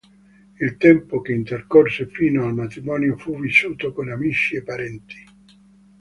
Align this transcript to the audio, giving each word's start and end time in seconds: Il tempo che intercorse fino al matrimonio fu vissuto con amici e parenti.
Il 0.59 0.77
tempo 0.77 1.21
che 1.21 1.31
intercorse 1.31 2.07
fino 2.07 2.43
al 2.45 2.55
matrimonio 2.55 3.15
fu 3.17 3.37
vissuto 3.37 3.93
con 3.93 4.09
amici 4.09 4.55
e 4.55 4.63
parenti. 4.63 5.23